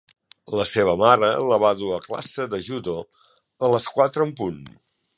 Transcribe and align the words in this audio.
La 0.59 0.63
seva 0.69 0.95
mare 1.01 1.29
la 1.51 1.59
va 1.65 1.71
dur 1.83 1.91
a 1.99 2.01
classe 2.07 2.49
de 2.57 2.63
judo 2.71 2.99
a 3.69 3.73
les 3.77 3.91
quatre 3.99 4.31
en 4.31 4.37
punt. 4.43 4.63